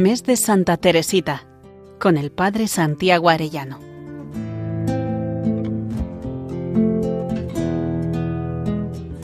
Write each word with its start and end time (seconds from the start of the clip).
Mes 0.00 0.24
de 0.24 0.36
Santa 0.36 0.78
Teresita, 0.78 1.44
con 1.98 2.16
el 2.16 2.32
Padre 2.32 2.68
Santiago 2.68 3.28
Arellano. 3.28 3.78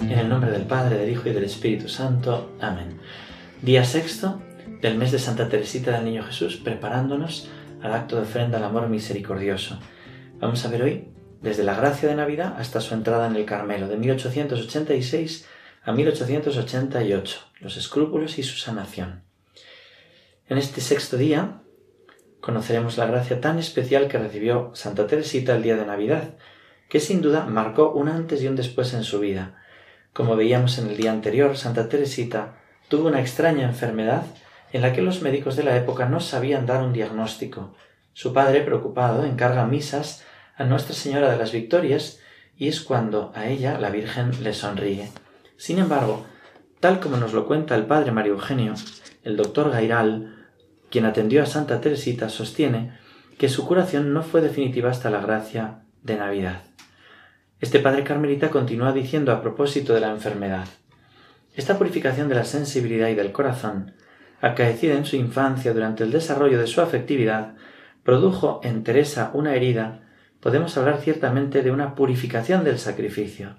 En 0.02 0.18
el 0.18 0.28
nombre 0.28 0.50
del 0.50 0.66
Padre, 0.66 0.98
del 0.98 1.10
Hijo 1.12 1.30
y 1.30 1.32
del 1.32 1.44
Espíritu 1.44 1.88
Santo. 1.88 2.52
Amén. 2.60 2.98
Día 3.62 3.86
sexto 3.86 4.42
del 4.82 4.98
mes 4.98 5.12
de 5.12 5.18
Santa 5.18 5.48
Teresita 5.48 5.92
del 5.92 6.04
Niño 6.04 6.22
Jesús, 6.24 6.58
preparándonos 6.58 7.48
al 7.80 7.94
acto 7.94 8.16
de 8.16 8.22
ofrenda 8.24 8.58
al 8.58 8.64
amor 8.64 8.86
misericordioso. 8.90 9.78
Vamos 10.40 10.62
a 10.66 10.68
ver 10.68 10.82
hoy 10.82 11.08
desde 11.40 11.64
la 11.64 11.74
gracia 11.74 12.06
de 12.06 12.16
Navidad 12.16 12.54
hasta 12.58 12.82
su 12.82 12.92
entrada 12.92 13.28
en 13.28 13.36
el 13.36 13.46
Carmelo, 13.46 13.88
de 13.88 13.96
1886 13.96 15.46
a 15.84 15.92
1888, 15.92 17.38
los 17.60 17.78
escrúpulos 17.78 18.38
y 18.38 18.42
su 18.42 18.58
sanación. 18.58 19.25
En 20.48 20.58
este 20.58 20.80
sexto 20.80 21.16
día 21.16 21.62
conoceremos 22.40 22.98
la 22.98 23.06
gracia 23.06 23.40
tan 23.40 23.58
especial 23.58 24.06
que 24.06 24.16
recibió 24.18 24.70
Santa 24.74 25.08
Teresita 25.08 25.56
el 25.56 25.64
día 25.64 25.76
de 25.76 25.84
Navidad, 25.84 26.36
que 26.88 27.00
sin 27.00 27.20
duda 27.20 27.46
marcó 27.46 27.90
un 27.90 28.08
antes 28.08 28.40
y 28.40 28.46
un 28.46 28.54
después 28.54 28.94
en 28.94 29.02
su 29.02 29.18
vida. 29.18 29.60
Como 30.12 30.36
veíamos 30.36 30.78
en 30.78 30.86
el 30.86 30.96
día 30.96 31.10
anterior, 31.10 31.56
Santa 31.56 31.88
Teresita 31.88 32.58
tuvo 32.88 33.08
una 33.08 33.20
extraña 33.20 33.64
enfermedad 33.64 34.22
en 34.72 34.82
la 34.82 34.92
que 34.92 35.02
los 35.02 35.20
médicos 35.20 35.56
de 35.56 35.64
la 35.64 35.76
época 35.76 36.06
no 36.06 36.20
sabían 36.20 36.64
dar 36.64 36.84
un 36.84 36.92
diagnóstico. 36.92 37.74
Su 38.12 38.32
padre, 38.32 38.60
preocupado, 38.60 39.24
encarga 39.24 39.66
misas 39.66 40.24
a 40.56 40.62
Nuestra 40.62 40.94
Señora 40.94 41.28
de 41.28 41.38
las 41.38 41.50
Victorias 41.50 42.20
y 42.56 42.68
es 42.68 42.80
cuando 42.80 43.32
a 43.34 43.48
ella 43.48 43.80
la 43.80 43.90
Virgen 43.90 44.44
le 44.44 44.54
sonríe. 44.54 45.10
Sin 45.56 45.80
embargo, 45.80 46.24
tal 46.78 47.00
como 47.00 47.16
nos 47.16 47.32
lo 47.32 47.48
cuenta 47.48 47.74
el 47.74 47.86
padre 47.86 48.12
Mario 48.12 48.34
Eugenio, 48.34 48.74
el 49.24 49.36
doctor 49.36 49.72
Gairal, 49.72 50.35
quien 50.90 51.04
atendió 51.04 51.42
a 51.42 51.46
Santa 51.46 51.80
Teresita, 51.80 52.28
sostiene 52.28 52.98
que 53.38 53.48
su 53.48 53.66
curación 53.66 54.12
no 54.12 54.22
fue 54.22 54.40
definitiva 54.40 54.90
hasta 54.90 55.10
la 55.10 55.20
gracia 55.20 55.82
de 56.02 56.16
Navidad. 56.16 56.62
Este 57.60 57.80
padre 57.80 58.04
carmelita 58.04 58.50
continúa 58.50 58.92
diciendo 58.92 59.32
a 59.32 59.42
propósito 59.42 59.94
de 59.94 60.00
la 60.00 60.10
enfermedad. 60.10 60.66
Esta 61.54 61.78
purificación 61.78 62.28
de 62.28 62.34
la 62.34 62.44
sensibilidad 62.44 63.08
y 63.08 63.14
del 63.14 63.32
corazón, 63.32 63.94
acaecida 64.40 64.94
en 64.94 65.06
su 65.06 65.16
infancia 65.16 65.72
durante 65.72 66.04
el 66.04 66.12
desarrollo 66.12 66.58
de 66.58 66.66
su 66.66 66.80
afectividad, 66.80 67.54
produjo 68.02 68.60
en 68.62 68.84
Teresa 68.84 69.30
una 69.34 69.54
herida 69.54 70.02
podemos 70.40 70.76
hablar 70.76 71.00
ciertamente 71.00 71.62
de 71.62 71.70
una 71.70 71.94
purificación 71.94 72.62
del 72.62 72.78
sacrificio. 72.78 73.56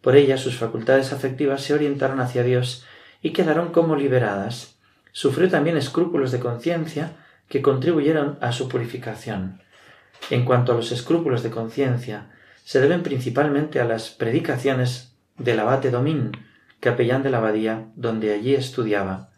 Por 0.00 0.16
ella 0.16 0.36
sus 0.36 0.56
facultades 0.56 1.12
afectivas 1.12 1.62
se 1.62 1.74
orientaron 1.74 2.20
hacia 2.20 2.42
Dios 2.42 2.84
y 3.22 3.30
quedaron 3.30 3.70
como 3.70 3.94
liberadas. 3.94 4.73
Sufrió 5.16 5.48
también 5.48 5.76
escrúpulos 5.76 6.32
de 6.32 6.40
conciencia 6.40 7.12
que 7.48 7.62
contribuyeron 7.62 8.36
a 8.40 8.50
su 8.50 8.68
purificación. 8.68 9.62
En 10.28 10.44
cuanto 10.44 10.72
a 10.72 10.74
los 10.74 10.90
escrúpulos 10.90 11.44
de 11.44 11.50
conciencia, 11.50 12.32
se 12.64 12.80
deben 12.80 13.04
principalmente 13.04 13.80
a 13.80 13.84
las 13.84 14.10
predicaciones 14.10 15.16
del 15.38 15.60
abate 15.60 15.92
Domín, 15.92 16.32
capellán 16.80 17.22
de 17.22 17.30
la 17.30 17.38
abadía, 17.38 17.86
donde 17.94 18.34
allí 18.34 18.56
estudiaba. 18.56 19.30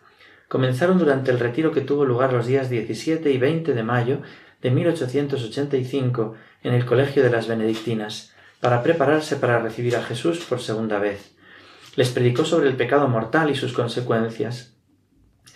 Comenzaron 0.48 0.98
durante 0.98 1.30
el 1.30 1.38
retiro 1.38 1.72
que 1.72 1.82
tuvo 1.82 2.06
lugar 2.06 2.32
los 2.32 2.46
días 2.46 2.70
17 2.70 3.30
y 3.30 3.36
20 3.36 3.74
de 3.74 3.82
mayo 3.82 4.22
de 4.62 4.70
1885 4.70 6.36
en 6.62 6.72
el 6.72 6.86
Colegio 6.86 7.22
de 7.22 7.30
las 7.30 7.48
Benedictinas, 7.48 8.32
para 8.60 8.82
prepararse 8.82 9.36
para 9.36 9.58
recibir 9.58 9.94
a 9.96 10.02
Jesús 10.02 10.38
por 10.38 10.62
segunda 10.62 10.98
vez. 10.98 11.36
Les 11.96 12.08
predicó 12.08 12.46
sobre 12.46 12.70
el 12.70 12.76
pecado 12.76 13.08
mortal 13.08 13.50
y 13.50 13.54
sus 13.54 13.74
consecuencias. 13.74 14.75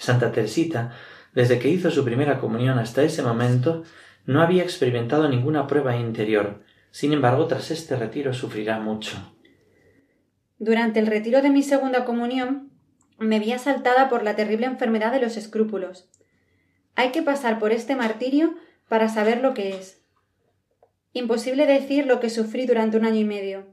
Santa 0.00 0.32
Teresita, 0.32 0.92
desde 1.34 1.58
que 1.58 1.68
hizo 1.68 1.90
su 1.90 2.04
primera 2.04 2.40
comunión 2.40 2.78
hasta 2.78 3.02
ese 3.02 3.22
momento, 3.22 3.84
no 4.24 4.40
había 4.40 4.62
experimentado 4.62 5.28
ninguna 5.28 5.66
prueba 5.66 5.94
interior. 5.94 6.64
Sin 6.90 7.12
embargo, 7.12 7.46
tras 7.46 7.70
este 7.70 7.96
retiro 7.96 8.32
sufrirá 8.32 8.80
mucho. 8.80 9.36
Durante 10.58 11.00
el 11.00 11.06
retiro 11.06 11.42
de 11.42 11.50
mi 11.50 11.62
segunda 11.62 12.06
comunión, 12.06 12.70
me 13.18 13.40
vi 13.40 13.52
asaltada 13.52 14.08
por 14.08 14.22
la 14.22 14.36
terrible 14.36 14.64
enfermedad 14.64 15.12
de 15.12 15.20
los 15.20 15.36
escrúpulos. 15.36 16.08
Hay 16.96 17.10
que 17.10 17.22
pasar 17.22 17.58
por 17.58 17.70
este 17.70 17.94
martirio 17.94 18.54
para 18.88 19.10
saber 19.10 19.42
lo 19.42 19.52
que 19.52 19.76
es. 19.76 20.00
Imposible 21.12 21.66
decir 21.66 22.06
lo 22.06 22.20
que 22.20 22.30
sufrí 22.30 22.64
durante 22.64 22.96
un 22.96 23.04
año 23.04 23.20
y 23.20 23.24
medio. 23.24 23.66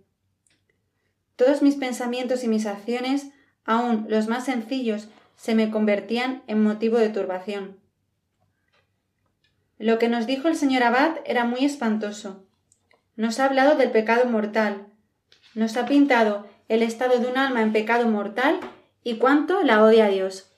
Todos 1.38 1.62
mis 1.62 1.76
pensamientos 1.76 2.44
y 2.44 2.50
mis 2.50 2.66
acciones, 2.66 3.30
aun 3.64 4.08
los 4.10 4.28
más 4.28 4.44
sencillos, 4.44 5.08
se 5.38 5.56
me 5.56 5.72
convertían 5.72 6.44
en 6.48 6.62
motivo 6.62 6.98
de 6.98 7.10
turbación. 7.10 7.78
Lo 9.80 10.00
que 10.00 10.10
nos 10.10 10.26
dijo 10.26 10.48
el 10.48 10.56
señor 10.56 10.84
Abad 10.84 11.18
era 11.26 11.46
muy 11.46 11.64
espantoso. 11.64 12.44
Nos 13.16 13.40
ha 13.40 13.46
hablado 13.46 13.76
del 13.76 13.92
pecado 13.92 14.26
mortal. 14.26 14.88
Nos 15.54 15.78
ha 15.78 15.86
pintado 15.86 16.48
el 16.68 16.82
estado 16.82 17.20
de 17.20 17.28
un 17.28 17.38
alma 17.38 17.62
en 17.62 17.72
pecado 17.72 18.08
mortal 18.08 18.60
y 19.04 19.18
cuánto 19.18 19.62
la 19.62 19.84
odia 19.84 20.06
a 20.06 20.10
Dios. 20.10 20.52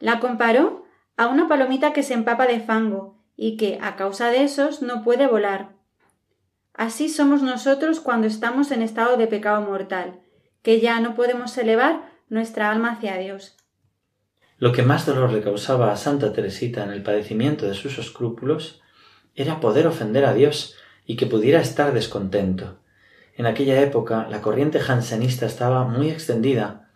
La 0.00 0.18
comparó 0.18 0.84
a 1.16 1.28
una 1.28 1.48
palomita 1.48 1.92
que 1.92 2.02
se 2.02 2.14
empapa 2.14 2.46
de 2.46 2.60
fango 2.60 3.16
y 3.36 3.56
que, 3.56 3.78
a 3.80 3.94
causa 3.94 4.30
de 4.30 4.42
esos, 4.42 4.82
no 4.82 5.02
puede 5.02 5.28
volar. 5.28 5.70
Así 6.74 7.08
somos 7.08 7.42
nosotros 7.42 8.00
cuando 8.00 8.26
estamos 8.26 8.72
en 8.72 8.82
estado 8.82 9.16
de 9.16 9.28
pecado 9.28 9.62
mortal, 9.62 10.20
que 10.62 10.80
ya 10.80 11.00
no 11.00 11.14
podemos 11.14 11.56
elevar 11.56 12.02
nuestra 12.28 12.70
alma 12.70 12.92
hacia 12.92 13.16
Dios. 13.18 13.56
Lo 14.62 14.70
que 14.70 14.84
más 14.84 15.06
dolor 15.06 15.32
le 15.32 15.40
causaba 15.40 15.90
a 15.90 15.96
Santa 15.96 16.32
Teresita 16.32 16.84
en 16.84 16.90
el 16.90 17.02
padecimiento 17.02 17.66
de 17.66 17.74
sus 17.74 17.98
escrúpulos 17.98 18.80
era 19.34 19.58
poder 19.58 19.88
ofender 19.88 20.24
a 20.24 20.34
Dios 20.34 20.76
y 21.04 21.16
que 21.16 21.26
pudiera 21.26 21.60
estar 21.60 21.92
descontento. 21.92 22.78
En 23.36 23.46
aquella 23.46 23.80
época 23.80 24.28
la 24.30 24.40
corriente 24.40 24.78
jansenista 24.78 25.46
estaba 25.46 25.82
muy 25.82 26.10
extendida, 26.10 26.88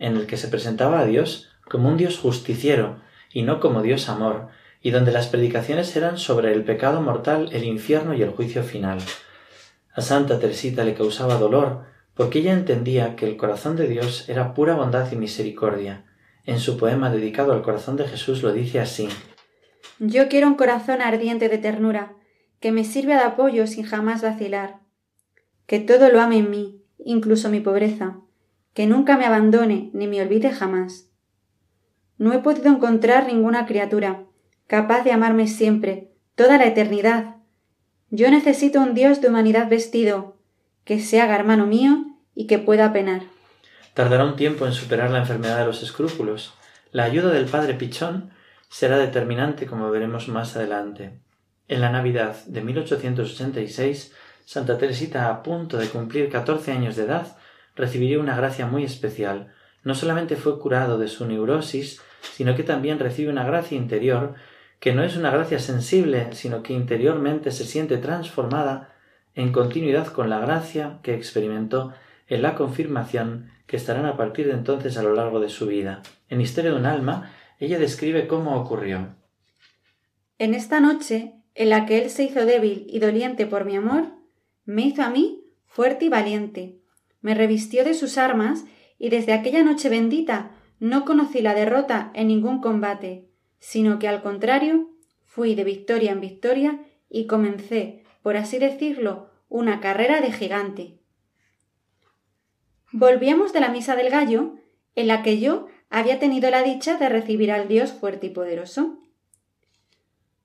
en 0.00 0.16
el 0.16 0.26
que 0.26 0.36
se 0.36 0.48
presentaba 0.48 0.98
a 0.98 1.06
Dios 1.06 1.48
como 1.70 1.90
un 1.90 1.96
Dios 1.96 2.18
justiciero 2.18 2.96
y 3.32 3.42
no 3.42 3.60
como 3.60 3.82
Dios 3.82 4.08
amor, 4.08 4.48
y 4.82 4.90
donde 4.90 5.12
las 5.12 5.28
predicaciones 5.28 5.94
eran 5.94 6.18
sobre 6.18 6.52
el 6.52 6.64
pecado 6.64 7.02
mortal, 7.02 7.50
el 7.52 7.62
infierno 7.62 8.14
y 8.14 8.22
el 8.22 8.30
juicio 8.30 8.64
final. 8.64 8.98
A 9.94 10.00
Santa 10.00 10.40
Teresita 10.40 10.82
le 10.82 10.94
causaba 10.94 11.36
dolor, 11.36 11.84
porque 12.14 12.40
ella 12.40 12.52
entendía 12.52 13.14
que 13.14 13.28
el 13.28 13.36
corazón 13.36 13.76
de 13.76 13.86
Dios 13.86 14.28
era 14.28 14.54
pura 14.54 14.74
bondad 14.74 15.12
y 15.12 15.14
misericordia. 15.14 16.02
En 16.44 16.58
su 16.58 16.76
poema 16.76 17.10
dedicado 17.10 17.52
al 17.52 17.62
corazón 17.62 17.96
de 17.96 18.08
Jesús 18.08 18.42
lo 18.42 18.52
dice 18.52 18.80
así 18.80 19.08
Yo 19.98 20.28
quiero 20.28 20.48
un 20.48 20.54
corazón 20.54 21.00
ardiente 21.00 21.48
de 21.48 21.58
ternura, 21.58 22.14
que 22.60 22.72
me 22.72 22.84
sirva 22.84 23.14
de 23.14 23.22
apoyo 23.22 23.66
sin 23.66 23.84
jamás 23.84 24.22
vacilar, 24.22 24.80
que 25.66 25.78
todo 25.78 26.08
lo 26.08 26.20
ame 26.20 26.38
en 26.38 26.50
mí, 26.50 26.82
incluso 26.98 27.48
mi 27.48 27.60
pobreza, 27.60 28.18
que 28.74 28.86
nunca 28.86 29.16
me 29.16 29.24
abandone 29.24 29.90
ni 29.92 30.06
me 30.06 30.20
olvide 30.22 30.50
jamás. 30.50 31.10
No 32.18 32.32
he 32.32 32.38
podido 32.38 32.68
encontrar 32.68 33.26
ninguna 33.26 33.66
criatura 33.66 34.26
capaz 34.72 35.04
de 35.04 35.12
amarme 35.12 35.48
siempre, 35.48 36.12
toda 36.34 36.56
la 36.56 36.66
eternidad. 36.66 37.36
Yo 38.08 38.30
necesito 38.30 38.80
un 38.80 38.94
Dios 38.94 39.20
de 39.20 39.28
humanidad 39.28 39.68
vestido, 39.68 40.38
que 40.84 40.98
se 40.98 41.20
haga 41.20 41.34
hermano 41.34 41.66
mío 41.66 42.06
y 42.34 42.46
que 42.46 42.58
pueda 42.58 42.90
penar. 42.90 43.31
Tardará 43.94 44.24
un 44.24 44.36
tiempo 44.36 44.64
en 44.64 44.72
superar 44.72 45.10
la 45.10 45.18
enfermedad 45.18 45.58
de 45.58 45.66
los 45.66 45.82
escrúpulos. 45.82 46.54
La 46.92 47.04
ayuda 47.04 47.30
del 47.30 47.44
padre 47.44 47.74
Pichón 47.74 48.30
será 48.70 48.96
determinante, 48.96 49.66
como 49.66 49.90
veremos 49.90 50.28
más 50.28 50.56
adelante. 50.56 51.20
En 51.68 51.82
la 51.82 51.90
Navidad 51.90 52.42
de 52.46 52.62
1886, 52.62 54.14
Santa 54.46 54.78
Teresita, 54.78 55.28
a 55.28 55.42
punto 55.42 55.76
de 55.76 55.88
cumplir 55.88 56.30
catorce 56.30 56.72
años 56.72 56.96
de 56.96 57.04
edad, 57.04 57.36
recibiría 57.76 58.18
una 58.18 58.34
gracia 58.34 58.66
muy 58.66 58.84
especial. 58.84 59.52
No 59.84 59.94
solamente 59.94 60.36
fue 60.36 60.58
curado 60.58 60.96
de 60.96 61.08
su 61.08 61.26
neurosis, 61.26 62.00
sino 62.34 62.56
que 62.56 62.62
también 62.62 62.98
recibe 62.98 63.30
una 63.30 63.44
gracia 63.44 63.76
interior 63.76 64.34
que 64.80 64.94
no 64.94 65.04
es 65.04 65.16
una 65.16 65.30
gracia 65.30 65.58
sensible, 65.58 66.32
sino 66.32 66.62
que 66.62 66.72
interiormente 66.72 67.50
se 67.50 67.64
siente 67.64 67.98
transformada 67.98 68.94
en 69.34 69.52
continuidad 69.52 70.08
con 70.08 70.30
la 70.30 70.38
gracia 70.40 70.98
que 71.02 71.14
experimentó 71.14 71.92
en 72.28 72.42
la 72.42 72.54
confirmación 72.54 73.50
que 73.72 73.78
estarán 73.78 74.04
a 74.04 74.18
partir 74.18 74.48
de 74.48 74.52
entonces 74.52 74.98
a 74.98 75.02
lo 75.02 75.14
largo 75.14 75.40
de 75.40 75.48
su 75.48 75.66
vida. 75.66 76.02
En 76.28 76.42
Historia 76.42 76.72
de 76.72 76.76
un 76.76 76.84
alma, 76.84 77.32
ella 77.58 77.78
describe 77.78 78.26
cómo 78.26 78.60
ocurrió. 78.60 79.16
En 80.36 80.52
esta 80.52 80.78
noche, 80.78 81.36
en 81.54 81.70
la 81.70 81.86
que 81.86 82.02
él 82.02 82.10
se 82.10 82.24
hizo 82.24 82.44
débil 82.44 82.84
y 82.86 82.98
doliente 82.98 83.46
por 83.46 83.64
mi 83.64 83.74
amor, 83.74 84.08
me 84.66 84.82
hizo 84.82 85.02
a 85.02 85.08
mí 85.08 85.46
fuerte 85.64 86.04
y 86.04 86.08
valiente, 86.10 86.80
me 87.22 87.34
revistió 87.34 87.82
de 87.82 87.94
sus 87.94 88.18
armas 88.18 88.66
y 88.98 89.08
desde 89.08 89.32
aquella 89.32 89.64
noche 89.64 89.88
bendita 89.88 90.50
no 90.78 91.06
conocí 91.06 91.40
la 91.40 91.54
derrota 91.54 92.10
en 92.12 92.28
ningún 92.28 92.60
combate, 92.60 93.30
sino 93.58 93.98
que 93.98 94.06
al 94.06 94.20
contrario 94.20 94.90
fui 95.24 95.54
de 95.54 95.64
victoria 95.64 96.12
en 96.12 96.20
victoria 96.20 96.84
y 97.08 97.26
comencé, 97.26 98.04
por 98.22 98.36
así 98.36 98.58
decirlo, 98.58 99.30
una 99.48 99.80
carrera 99.80 100.20
de 100.20 100.30
gigante. 100.30 100.98
Volvíamos 102.92 103.54
de 103.54 103.60
la 103.60 103.70
misa 103.70 103.96
del 103.96 104.10
gallo, 104.10 104.56
en 104.94 105.06
la 105.06 105.22
que 105.22 105.38
yo 105.38 105.66
había 105.88 106.18
tenido 106.18 106.50
la 106.50 106.62
dicha 106.62 106.98
de 106.98 107.08
recibir 107.08 107.50
al 107.50 107.66
Dios 107.66 107.92
fuerte 107.92 108.26
y 108.26 108.30
poderoso. 108.30 108.98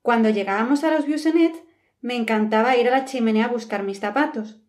Cuando 0.00 0.30
llegábamos 0.30 0.82
a 0.82 0.90
los 0.90 1.06
Busenet, 1.06 1.54
me 2.00 2.16
encantaba 2.16 2.76
ir 2.76 2.88
a 2.88 2.90
la 2.90 3.04
chimenea 3.04 3.46
a 3.46 3.48
buscar 3.48 3.82
mis 3.82 4.00
zapatos. 4.00 4.60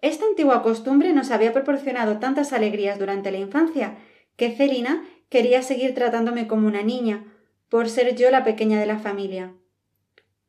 Esta 0.00 0.26
antigua 0.26 0.62
costumbre 0.62 1.12
nos 1.12 1.30
había 1.30 1.52
proporcionado 1.52 2.18
tantas 2.18 2.52
alegrías 2.52 2.98
durante 2.98 3.30
la 3.30 3.38
infancia 3.38 3.96
que 4.36 4.50
Celina 4.50 5.04
quería 5.28 5.62
seguir 5.62 5.94
tratándome 5.94 6.48
como 6.48 6.66
una 6.66 6.82
niña, 6.82 7.24
por 7.68 7.88
ser 7.88 8.16
yo 8.16 8.30
la 8.30 8.42
pequeña 8.42 8.80
de 8.80 8.86
la 8.86 8.98
familia. 8.98 9.52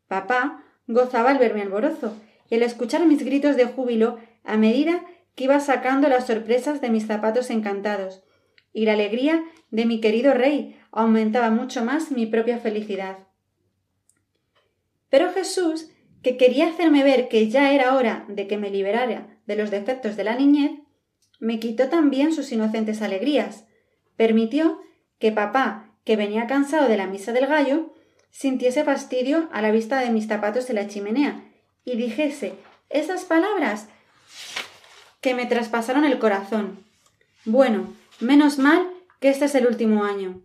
Papá 0.07 0.63
gozaba 0.87 1.29
al 1.29 1.37
verme 1.37 1.61
alborozo 1.61 2.15
y 2.49 2.55
al 2.55 2.63
escuchar 2.63 3.05
mis 3.05 3.23
gritos 3.23 3.55
de 3.55 3.65
júbilo 3.65 4.17
a 4.43 4.57
medida 4.57 5.03
iba 5.43 5.59
sacando 5.59 6.09
las 6.09 6.27
sorpresas 6.27 6.81
de 6.81 6.89
mis 6.89 7.07
zapatos 7.07 7.49
encantados, 7.49 8.23
y 8.73 8.85
la 8.85 8.93
alegría 8.93 9.43
de 9.71 9.85
mi 9.85 9.99
querido 10.01 10.33
rey 10.33 10.79
aumentaba 10.91 11.49
mucho 11.49 11.83
más 11.83 12.11
mi 12.11 12.25
propia 12.25 12.57
felicidad. 12.57 13.17
Pero 15.09 15.31
Jesús, 15.31 15.91
que 16.21 16.37
quería 16.37 16.67
hacerme 16.67 17.03
ver 17.03 17.29
que 17.29 17.49
ya 17.49 17.73
era 17.73 17.95
hora 17.95 18.25
de 18.27 18.47
que 18.47 18.57
me 18.57 18.69
liberara 18.69 19.39
de 19.45 19.55
los 19.55 19.71
defectos 19.71 20.15
de 20.15 20.23
la 20.23 20.35
niñez, 20.35 20.71
me 21.39 21.59
quitó 21.59 21.89
también 21.89 22.33
sus 22.33 22.51
inocentes 22.51 23.01
alegrías, 23.01 23.65
permitió 24.17 24.81
que 25.17 25.31
papá, 25.31 25.95
que 26.03 26.15
venía 26.15 26.47
cansado 26.47 26.87
de 26.87 26.97
la 26.97 27.07
misa 27.07 27.31
del 27.31 27.47
gallo, 27.47 27.93
sintiese 28.29 28.83
fastidio 28.83 29.49
a 29.51 29.61
la 29.61 29.71
vista 29.71 29.99
de 29.99 30.11
mis 30.11 30.27
zapatos 30.27 30.69
en 30.69 30.75
la 30.75 30.87
chimenea 30.87 31.43
y 31.83 31.95
dijese 31.95 32.53
esas 32.89 33.25
palabras 33.25 33.87
que 35.21 35.33
me 35.33 35.45
traspasaron 35.45 36.05
el 36.05 36.19
corazón. 36.19 36.83
Bueno, 37.45 37.93
menos 38.19 38.57
mal 38.57 38.89
que 39.19 39.29
este 39.29 39.45
es 39.45 39.55
el 39.55 39.67
último 39.67 40.03
año. 40.03 40.41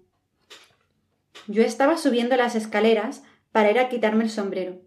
Yo 1.46 1.62
estaba 1.62 1.96
subiendo 1.98 2.36
las 2.36 2.54
escaleras 2.54 3.22
para 3.52 3.70
ir 3.70 3.78
a 3.78 3.88
quitarme 3.88 4.24
el 4.24 4.30
sombrero. 4.30 4.80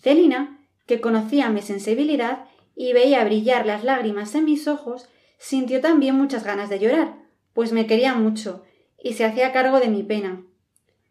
Celina, 0.00 0.58
que 0.86 1.00
conocía 1.00 1.50
mi 1.50 1.62
sensibilidad, 1.62 2.46
y 2.74 2.92
veía 2.92 3.24
brillar 3.24 3.66
las 3.66 3.84
lágrimas 3.84 4.34
en 4.34 4.44
mis 4.44 4.68
ojos, 4.68 5.08
sintió 5.38 5.80
también 5.80 6.14
muchas 6.14 6.44
ganas 6.44 6.68
de 6.68 6.78
llorar, 6.78 7.16
pues 7.54 7.72
me 7.72 7.86
quería 7.86 8.14
mucho, 8.14 8.64
y 9.02 9.14
se 9.14 9.24
hacía 9.24 9.52
cargo 9.52 9.80
de 9.80 9.88
mi 9.88 10.02
pena. 10.02 10.42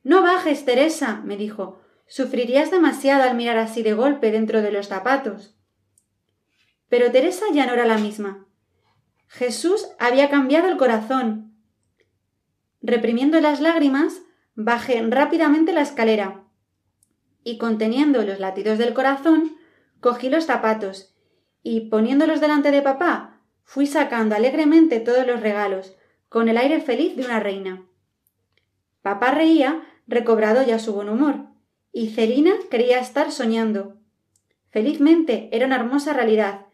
No 0.03 0.21
bajes, 0.21 0.65
Teresa, 0.65 1.21
me 1.25 1.37
dijo. 1.37 1.81
Sufrirías 2.07 2.69
demasiado 2.69 3.23
al 3.23 3.35
mirar 3.35 3.57
así 3.57 3.81
de 3.81 3.93
golpe 3.93 4.31
dentro 4.31 4.61
de 4.61 4.71
los 4.71 4.87
zapatos. 4.87 5.54
Pero 6.89 7.11
Teresa 7.11 7.45
ya 7.53 7.65
no 7.65 7.73
era 7.73 7.85
la 7.85 7.97
misma. 7.97 8.45
Jesús 9.27 9.87
había 9.99 10.29
cambiado 10.29 10.67
el 10.67 10.77
corazón. 10.77 11.53
Reprimiendo 12.81 13.39
las 13.41 13.59
lágrimas, 13.59 14.21
bajé 14.55 15.01
rápidamente 15.09 15.73
la 15.73 15.81
escalera 15.81 16.45
y 17.45 17.59
conteniendo 17.59 18.23
los 18.23 18.39
latidos 18.39 18.79
del 18.79 18.93
corazón, 18.93 19.55
cogí 20.01 20.29
los 20.29 20.45
zapatos 20.45 21.15
y 21.61 21.89
poniéndolos 21.89 22.41
delante 22.41 22.71
de 22.71 22.81
papá, 22.81 23.39
fui 23.63 23.85
sacando 23.85 24.35
alegremente 24.35 24.99
todos 24.99 25.25
los 25.25 25.39
regalos, 25.39 25.95
con 26.27 26.49
el 26.49 26.57
aire 26.57 26.81
feliz 26.81 27.15
de 27.15 27.23
una 27.23 27.39
reina. 27.39 27.85
Papá 29.03 29.31
reía, 29.31 29.83
recobrado 30.07 30.63
ya 30.63 30.79
su 30.79 30.93
buen 30.93 31.07
humor, 31.07 31.45
y 31.91 32.09
Celina 32.09 32.53
quería 32.69 32.99
estar 32.99 33.31
soñando. 33.31 33.97
Felizmente 34.71 35.49
era 35.51 35.67
una 35.67 35.75
hermosa 35.75 36.13
realidad. 36.13 36.64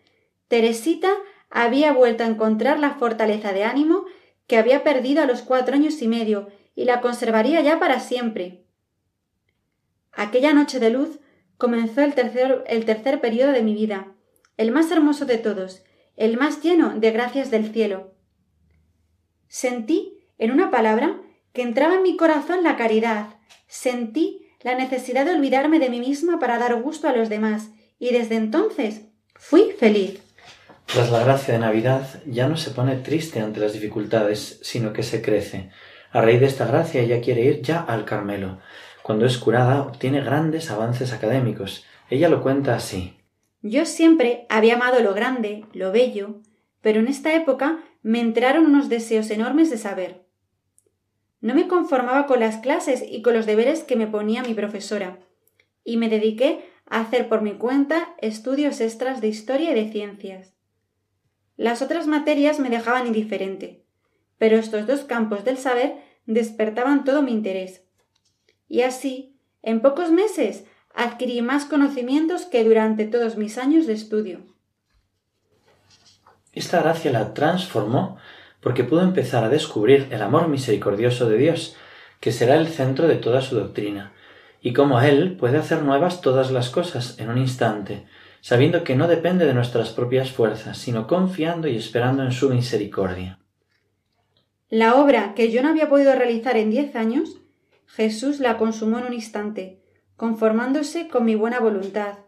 Teresita 0.52 1.14
había 1.50 1.94
vuelto 1.94 2.26
a 2.26 2.28
encontrar 2.28 2.78
la 2.78 2.96
fortaleza 2.96 3.54
de 3.54 3.64
ánimo 3.64 4.04
que 4.48 4.58
había 4.58 4.84
perdido 4.84 5.24
a 5.24 5.26
los 5.26 5.44
cuatro 5.44 5.76
años 5.76 6.02
y 6.02 6.10
medio 6.10 6.50
y 6.76 6.84
la 6.84 7.00
conservaría 7.00 7.62
ya 7.62 7.80
para 7.80 8.02
siempre. 8.02 8.66
Aquella 10.12 10.52
noche 10.52 10.82
de 10.82 10.90
luz 10.90 11.22
comenzó 11.58 12.02
el 12.02 12.16
tercer, 12.16 12.66
el 12.68 12.84
tercer 12.84 13.22
periodo 13.22 13.54
de 13.54 13.64
mi 13.64 13.74
vida, 13.74 14.14
el 14.58 14.74
más 14.74 14.92
hermoso 14.92 15.24
de 15.24 15.38
todos, 15.38 15.84
el 16.18 16.36
más 16.36 16.62
lleno 16.62 17.00
de 17.00 17.12
gracias 17.12 17.50
del 17.50 17.72
cielo. 17.72 18.14
Sentí, 19.48 20.20
en 20.38 20.52
una 20.52 20.70
palabra, 20.70 21.22
que 21.54 21.62
entraba 21.62 21.96
en 21.96 22.04
mi 22.04 22.18
corazón 22.18 22.62
la 22.62 22.76
caridad, 22.76 23.38
sentí 23.68 24.50
la 24.64 24.76
necesidad 24.76 25.24
de 25.24 25.32
olvidarme 25.32 25.80
de 25.80 25.90
mí 25.90 26.02
misma 26.02 26.40
para 26.40 26.58
dar 26.58 26.76
gusto 26.82 27.08
a 27.08 27.16
los 27.16 27.30
demás, 27.30 27.70
y 28.00 28.12
desde 28.12 28.36
entonces 28.36 29.04
fui 29.34 29.72
feliz. 29.80 30.21
Tras 30.94 31.10
la 31.10 31.24
gracia 31.24 31.54
de 31.54 31.62
Navidad 31.62 32.22
ya 32.26 32.50
no 32.50 32.58
se 32.58 32.72
pone 32.72 32.98
triste 32.98 33.40
ante 33.40 33.62
las 33.62 33.72
dificultades, 33.72 34.60
sino 34.62 34.92
que 34.92 35.04
se 35.04 35.22
crece. 35.22 35.70
A 36.12 36.20
raíz 36.20 36.42
de 36.42 36.48
esta 36.48 36.66
gracia 36.66 37.00
ella 37.00 37.22
quiere 37.22 37.46
ir 37.46 37.62
ya 37.62 37.80
al 37.80 38.04
Carmelo. 38.04 38.60
Cuando 39.02 39.26
es 39.26 39.38
curada 39.38 39.84
obtiene 39.84 40.22
grandes 40.22 40.70
avances 40.70 41.14
académicos. 41.14 41.86
Ella 42.10 42.28
lo 42.28 42.42
cuenta 42.42 42.76
así. 42.76 43.16
Yo 43.62 43.86
siempre 43.86 44.46
había 44.50 44.76
amado 44.76 45.00
lo 45.00 45.14
grande, 45.14 45.64
lo 45.72 45.94
bello, 45.94 46.42
pero 46.82 47.00
en 47.00 47.08
esta 47.08 47.34
época 47.36 47.80
me 48.02 48.20
entraron 48.20 48.66
unos 48.66 48.90
deseos 48.90 49.32
enormes 49.32 49.70
de 49.70 49.78
saber. 49.78 50.26
No 51.40 51.56
me 51.56 51.70
conformaba 51.70 52.26
con 52.26 52.42
las 52.42 52.58
clases 52.58 53.02
y 53.08 53.22
con 53.22 53.34
los 53.34 53.46
deberes 53.46 53.84
que 53.84 53.96
me 53.96 54.08
ponía 54.08 54.44
mi 54.44 54.54
profesora, 54.54 55.20
y 55.86 55.96
me 55.96 56.10
dediqué 56.10 56.70
a 56.86 57.00
hacer 57.00 57.30
por 57.30 57.42
mi 57.42 57.54
cuenta 57.54 58.14
estudios 58.18 58.82
extras 58.82 59.22
de 59.22 59.30
historia 59.30 59.72
y 59.72 59.76
de 59.76 59.90
ciencias. 59.90 60.61
Las 61.58 61.82
otras 61.82 62.08
materias 62.08 62.60
me 62.60 62.70
dejaban 62.70 63.08
indiferente, 63.08 63.84
pero 64.38 64.58
estos 64.58 64.88
dos 64.88 65.02
campos 65.02 65.44
del 65.44 65.58
saber 65.58 65.96
despertaban 66.26 67.04
todo 67.04 67.22
mi 67.22 67.32
interés. 67.32 67.84
Y 68.68 68.82
así, 68.82 69.38
en 69.62 69.82
pocos 69.82 70.12
meses, 70.12 70.66
adquirí 70.96 71.42
más 71.42 71.66
conocimientos 71.66 72.46
que 72.46 72.64
durante 72.64 73.06
todos 73.06 73.38
mis 73.38 73.58
años 73.58 73.86
de 73.86 73.94
estudio. 73.94 74.40
Esta 76.54 76.82
gracia 76.82 77.12
la 77.12 77.34
transformó 77.34 78.18
porque 78.62 78.84
pudo 78.84 79.02
empezar 79.02 79.44
a 79.44 79.50
descubrir 79.50 80.08
el 80.12 80.22
amor 80.22 80.48
misericordioso 80.48 81.28
de 81.28 81.38
Dios, 81.38 81.76
que 82.20 82.32
será 82.32 82.56
el 82.56 82.68
centro 82.68 83.08
de 83.08 83.16
toda 83.16 83.42
su 83.42 83.56
doctrina, 83.56 84.14
y 84.62 84.74
cómo 84.74 85.02
Él 85.02 85.36
puede 85.38 85.58
hacer 85.58 85.82
nuevas 85.82 86.22
todas 86.22 86.52
las 86.52 86.70
cosas 86.70 87.18
en 87.20 87.30
un 87.30 87.40
instante, 87.40 88.06
sabiendo 88.42 88.84
que 88.84 88.96
no 88.96 89.08
depende 89.08 89.46
de 89.46 89.54
nuestras 89.54 89.92
propias 89.92 90.32
fuerzas, 90.32 90.78
sino 90.78 91.08
confiando 91.08 91.68
y 91.68 91.78
esperando 91.78 92.24
en 92.24 92.32
su 92.32 92.50
misericordia. 92.50 93.40
La 94.70 94.96
obra 94.96 95.34
que 95.34 95.52
yo 95.52 95.62
no 95.64 95.70
había 95.70 95.90
podido 95.90 96.14
realizar 96.14 96.58
en 96.58 96.70
diez 96.70 96.96
años, 96.96 97.38
Jesús 97.86 98.40
la 98.40 98.58
consumó 98.58 99.00
en 99.00 99.06
un 99.06 99.14
instante, 99.14 99.82
conformándose 100.16 101.08
con 101.08 101.26
mi 101.26 101.36
buena 101.36 101.60
voluntad, 101.60 102.20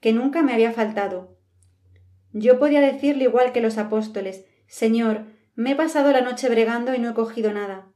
que 0.00 0.12
nunca 0.12 0.42
me 0.42 0.52
había 0.52 0.72
faltado. 0.72 1.36
Yo 2.32 2.58
podía 2.58 2.80
decirle 2.80 3.24
igual 3.24 3.52
que 3.52 3.60
los 3.60 3.78
apóstoles 3.78 4.44
Señor, 4.66 5.26
me 5.54 5.72
he 5.72 5.76
pasado 5.76 6.10
la 6.10 6.20
noche 6.20 6.48
bregando 6.48 6.94
y 6.94 6.98
no 6.98 7.10
he 7.10 7.14
cogido 7.14 7.52
nada. 7.52 7.86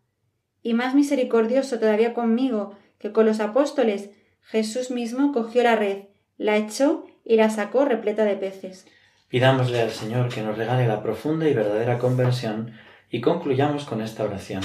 Y 0.63 0.75
más 0.75 0.95
misericordioso 0.95 1.79
todavía 1.79 2.15
conmigo 2.15 2.77
que 2.99 3.13
con 3.13 3.27
los 3.27 3.41
apóstoles, 3.41 4.11
Jesús 4.43 4.91
mismo 4.91 5.33
cogió 5.33 5.63
la 5.63 5.77
red, 5.77 6.05
la 6.37 6.57
echó 6.57 7.05
y 7.29 7.37
la 7.37 7.51
sacó 7.51 7.85
repleta 7.85 8.25
de 8.25 8.37
peces. 8.37 8.87
Pidámosle 9.29 9.83
al 9.83 9.91
Señor 9.91 10.31
que 10.31 10.41
nos 10.41 10.57
regale 10.57 10.89
la 10.89 11.03
profunda 11.03 11.47
y 11.47 11.53
verdadera 11.53 11.99
conversión 11.99 12.73
y 13.11 13.21
concluyamos 13.21 13.85
con 13.85 14.01
esta 14.01 14.25
oración. 14.25 14.63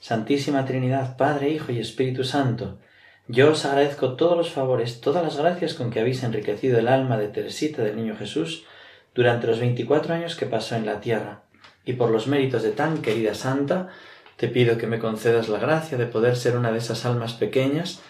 Santísima 0.00 0.66
Trinidad, 0.66 1.16
Padre, 1.16 1.48
Hijo 1.48 1.72
y 1.72 1.80
Espíritu 1.80 2.22
Santo, 2.22 2.78
yo 3.26 3.52
os 3.52 3.64
agradezco 3.64 4.16
todos 4.16 4.36
los 4.36 4.50
favores, 4.50 5.00
todas 5.00 5.24
las 5.24 5.38
gracias 5.38 5.72
con 5.72 5.90
que 5.90 6.00
habéis 6.00 6.22
enriquecido 6.22 6.78
el 6.78 6.88
alma 6.88 7.16
de 7.16 7.28
Teresita 7.28 7.82
del 7.82 7.96
Niño 7.96 8.14
Jesús 8.16 8.66
durante 9.14 9.46
los 9.46 9.58
veinticuatro 9.58 10.12
años 10.12 10.36
que 10.36 10.44
pasó 10.44 10.76
en 10.76 10.84
la 10.84 11.00
tierra, 11.00 11.44
y 11.86 11.94
por 11.94 12.10
los 12.10 12.26
méritos 12.26 12.62
de 12.62 12.72
tan 12.72 13.00
querida 13.00 13.32
santa, 13.32 13.88
te 14.36 14.48
pido 14.48 14.76
que 14.76 14.86
me 14.86 14.98
concedas 14.98 15.48
la 15.48 15.58
gracia 15.58 15.96
de 15.96 16.04
poder 16.04 16.36
ser 16.36 16.58
una 16.58 16.70
de 16.70 16.78
esas 16.78 17.06
almas 17.06 17.32
pequeñas 17.32 18.02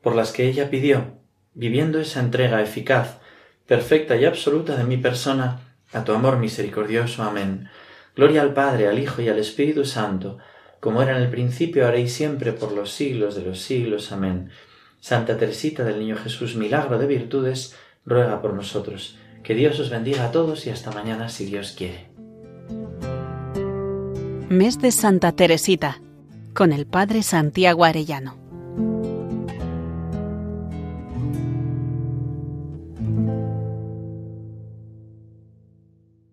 por 0.00 0.14
las 0.14 0.32
que 0.32 0.48
ella 0.48 0.70
pidió, 0.70 1.18
viviendo 1.52 2.00
esa 2.00 2.20
entrega 2.20 2.62
eficaz, 2.62 3.20
perfecta 3.66 4.16
y 4.16 4.24
absoluta 4.24 4.76
de 4.76 4.84
mi 4.84 4.96
persona 4.96 5.60
a 5.92 6.04
tu 6.04 6.12
amor 6.12 6.38
misericordioso. 6.38 7.22
Amén. 7.22 7.68
Gloria 8.14 8.42
al 8.42 8.52
Padre, 8.52 8.88
al 8.88 8.98
Hijo 8.98 9.22
y 9.22 9.28
al 9.28 9.38
Espíritu 9.38 9.84
Santo, 9.84 10.38
como 10.80 11.02
era 11.02 11.16
en 11.16 11.22
el 11.22 11.30
principio, 11.30 11.84
ahora 11.84 11.98
y 11.98 12.08
siempre, 12.08 12.52
por 12.52 12.72
los 12.72 12.90
siglos 12.90 13.34
de 13.34 13.42
los 13.42 13.60
siglos. 13.60 14.12
Amén. 14.12 14.50
Santa 15.00 15.36
Teresita 15.36 15.84
del 15.84 15.98
Niño 15.98 16.16
Jesús, 16.16 16.56
milagro 16.56 16.98
de 16.98 17.06
virtudes, 17.06 17.76
ruega 18.04 18.42
por 18.42 18.54
nosotros. 18.54 19.16
Que 19.42 19.54
Dios 19.54 19.78
os 19.80 19.90
bendiga 19.90 20.26
a 20.26 20.30
todos 20.30 20.66
y 20.66 20.70
hasta 20.70 20.92
mañana 20.92 21.28
si 21.28 21.46
Dios 21.46 21.74
quiere. 21.76 22.10
Mes 24.48 24.78
de 24.80 24.92
Santa 24.92 25.32
Teresita, 25.32 26.00
con 26.54 26.72
el 26.72 26.86
Padre 26.86 27.22
Santiago 27.22 27.84
Arellano. 27.84 28.41